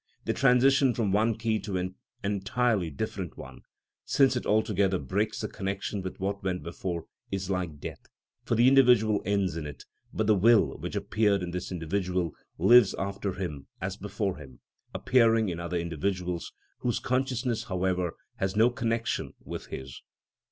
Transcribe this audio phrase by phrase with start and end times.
[0.25, 1.93] The transition from one key to an
[2.23, 3.61] entirely different one,
[4.03, 8.07] since it altogether breaks the connection with what went before, is like death,
[8.43, 12.95] for the individual ends in it; but the will which appeared in this individual lives
[12.95, 14.59] after him as before him,
[14.91, 20.01] appearing in other individuals, whose consciousness, however, has no connection with his.